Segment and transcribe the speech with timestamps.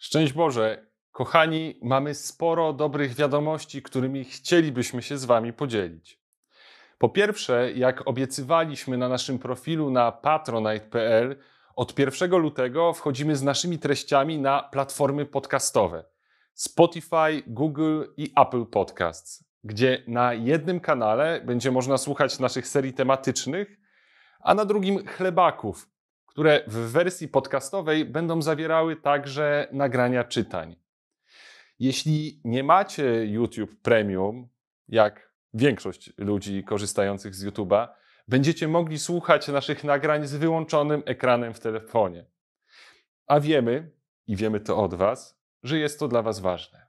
[0.00, 6.20] Szczęść Boże, kochani, mamy sporo dobrych wiadomości, którymi chcielibyśmy się z Wami podzielić.
[6.98, 11.36] Po pierwsze, jak obiecywaliśmy na naszym profilu na patronite.pl,
[11.76, 16.04] od 1 lutego wchodzimy z naszymi treściami na platformy podcastowe
[16.54, 23.78] Spotify, Google i Apple Podcasts, gdzie na jednym kanale będzie można słuchać naszych serii tematycznych,
[24.40, 25.88] a na drugim chlebaków,
[26.38, 30.76] które w wersji podcastowej będą zawierały także nagrania czytań.
[31.78, 34.48] Jeśli nie macie YouTube Premium,
[34.88, 37.88] jak większość ludzi korzystających z YouTube'a,
[38.28, 42.26] będziecie mogli słuchać naszych nagrań z wyłączonym ekranem w telefonie.
[43.26, 43.90] A wiemy,
[44.26, 46.86] i wiemy to od Was, że jest to dla Was ważne.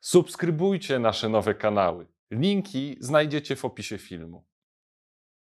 [0.00, 2.06] Subskrybujcie nasze nowe kanały.
[2.30, 4.46] Linki znajdziecie w opisie filmu.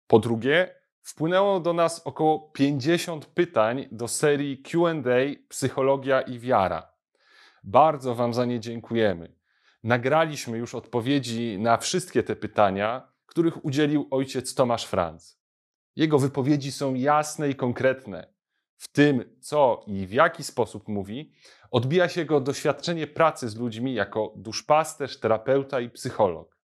[0.06, 4.94] Po drugie, wpłynęło do nas około 50 pytań do serii QA
[5.48, 6.92] Psychologia i Wiara.
[7.64, 9.34] Bardzo Wam za nie dziękujemy.
[9.82, 15.40] Nagraliśmy już odpowiedzi na wszystkie te pytania, których udzielił ojciec Tomasz Franz.
[15.96, 18.34] Jego wypowiedzi są jasne i konkretne.
[18.76, 21.32] W tym, co i w jaki sposób mówi,
[21.70, 26.58] odbija się jego doświadczenie pracy z ludźmi jako duszpasterz, terapeuta i psycholog.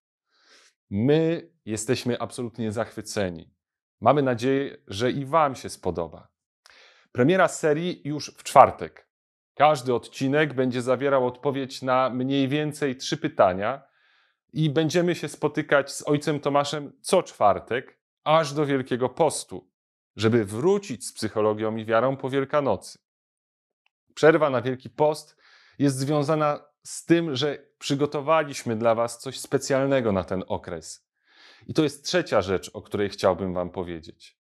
[0.89, 3.60] My jesteśmy absolutnie zachwyceni.
[4.01, 6.27] Mamy nadzieję, że i Wam się spodoba.
[7.11, 9.07] Premiera serii już w czwartek.
[9.55, 13.81] Każdy odcinek będzie zawierał odpowiedź na mniej więcej trzy pytania
[14.53, 19.71] i będziemy się spotykać z ojcem Tomaszem co czwartek, aż do Wielkiego Postu,
[20.15, 22.99] żeby wrócić z psychologią i wiarą po Wielkanocy.
[24.13, 25.37] Przerwa na Wielki Post
[25.79, 31.10] jest związana z tym, że przygotowaliśmy dla Was coś specjalnego na ten okres.
[31.67, 34.37] I to jest trzecia rzecz, o której chciałbym Wam powiedzieć.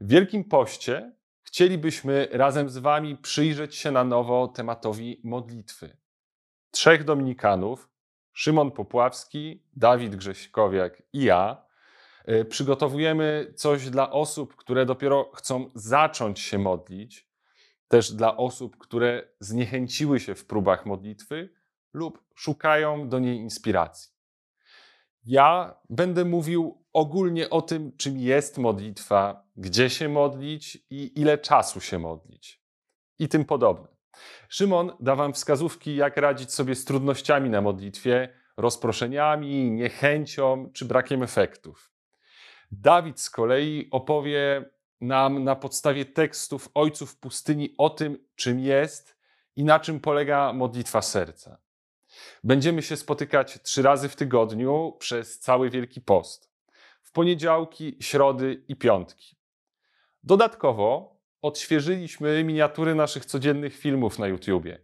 [0.00, 1.12] W Wielkim Poście
[1.42, 5.96] chcielibyśmy razem z Wami przyjrzeć się na nowo tematowi modlitwy.
[6.70, 7.90] Trzech Dominikanów,
[8.32, 11.66] Szymon Popławski, Dawid Grześkowiak i ja,
[12.28, 17.28] y, przygotowujemy coś dla osób, które dopiero chcą zacząć się modlić,
[17.88, 21.54] też dla osób, które zniechęciły się w próbach modlitwy
[21.92, 24.13] lub szukają do niej inspiracji.
[25.24, 31.80] Ja będę mówił ogólnie o tym, czym jest modlitwa, gdzie się modlić i ile czasu
[31.80, 32.62] się modlić
[33.18, 33.88] i tym podobne.
[34.48, 41.22] Szymon da Wam wskazówki, jak radzić sobie z trudnościami na modlitwie, rozproszeniami, niechęcią czy brakiem
[41.22, 41.90] efektów.
[42.70, 44.70] Dawid z kolei opowie
[45.00, 49.18] nam na podstawie tekstów ojców pustyni o tym, czym jest
[49.56, 51.63] i na czym polega modlitwa serca.
[52.44, 56.50] Będziemy się spotykać trzy razy w tygodniu przez cały Wielki Post.
[57.02, 59.36] W poniedziałki, środy i piątki.
[60.22, 64.78] Dodatkowo odświeżyliśmy miniatury naszych codziennych filmów na YouTubie.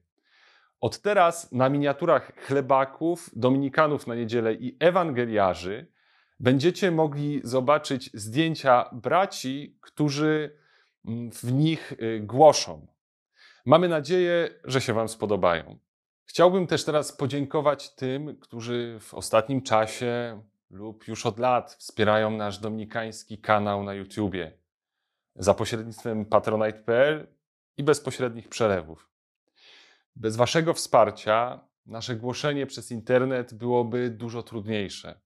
[0.81, 5.87] Od teraz na miniaturach chlebaków, dominikanów na niedzielę i ewangeliarzy
[6.41, 10.59] będziecie mogli zobaczyć zdjęcia braci, którzy
[11.05, 12.87] mm, w nich y, głoszą.
[13.67, 15.78] Mamy nadzieję, że się Wam spodobają.
[16.31, 22.59] Chciałbym też teraz podziękować tym, którzy w ostatnim czasie lub już od lat wspierają nasz
[22.59, 24.53] dominikański kanał na YouTubie
[25.35, 27.35] za pośrednictwem patronite.pl
[27.77, 29.11] i bezpośrednich przelewów.
[30.17, 35.21] Bez Waszego wsparcia nasze głoszenie przez internet byłoby dużo trudniejsze.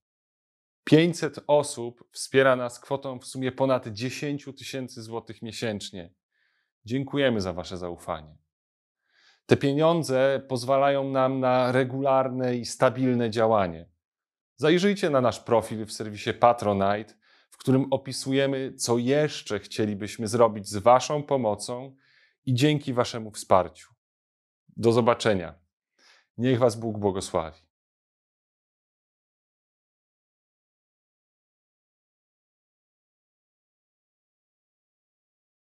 [0.84, 6.14] 500 osób wspiera nas kwotą w sumie ponad 10 tysięcy złotych miesięcznie.
[6.84, 8.44] Dziękujemy za Wasze zaufanie.
[9.47, 13.88] Te pieniądze pozwalają nam na regularne i stabilne działanie.
[14.56, 17.15] Zajrzyjcie na nasz profil w serwisie Patronite,
[17.50, 21.97] w którym opisujemy, co jeszcze chcielibyśmy zrobić z Waszą pomocą
[22.47, 23.94] i dzięki Waszemu wsparciu.
[24.77, 25.55] Do zobaczenia.
[26.38, 27.63] Niech Was Bóg błogosławi.